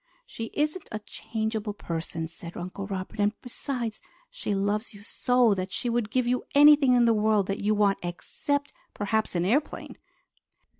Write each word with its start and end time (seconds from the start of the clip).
"She 0.25 0.49
isn't 0.55 0.89
a 0.91 0.97
changeable 0.97 1.73
person," 1.75 2.27
said 2.27 2.57
Uncle 2.57 2.87
Robert, 2.87 3.19
"and 3.19 3.39
besides 3.43 4.01
she 4.31 4.55
loves 4.55 4.95
you 4.95 5.03
so 5.03 5.53
that 5.53 5.71
she 5.71 5.91
would 5.91 6.09
give 6.09 6.25
you 6.25 6.43
anything 6.55 6.95
in 6.95 7.05
the 7.05 7.13
world 7.13 7.45
that 7.45 7.59
you 7.63 7.75
want 7.75 7.99
except 8.01 8.73
perhaps 8.95 9.35
an 9.35 9.45
airplane." 9.45 9.99